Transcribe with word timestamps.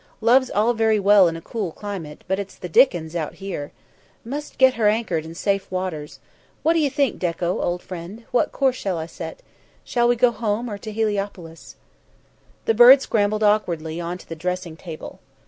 Love's 0.19 0.49
all 0.49 0.73
very 0.73 0.99
well 0.99 1.27
in 1.27 1.35
a 1.37 1.41
cool 1.43 1.71
climate, 1.73 2.23
but 2.27 2.39
it's 2.39 2.55
the 2.55 2.67
dickens 2.67 3.15
out 3.15 3.35
here. 3.35 3.71
Must 4.25 4.57
get 4.57 4.73
her 4.73 4.87
anchored 4.87 5.25
in 5.25 5.35
safe 5.35 5.69
waters. 5.69 6.19
What 6.63 6.73
d'you 6.73 6.89
think, 6.89 7.19
Dekko 7.21 7.61
old 7.61 7.83
friend? 7.83 8.25
What 8.31 8.51
course 8.51 8.75
shall 8.77 8.97
I 8.97 9.05
set? 9.05 9.41
Shall 9.83 10.07
we 10.07 10.15
go 10.15 10.31
home, 10.31 10.71
or 10.71 10.79
to 10.79 10.91
Heliopolis?" 10.91 11.75
The 12.65 12.73
bird 12.73 13.03
scrambled 13.03 13.43
awkwardly 13.43 14.01
on 14.01 14.17
to 14.17 14.27
the 14.27 14.35
dressing 14.35 14.75
table. 14.75 15.19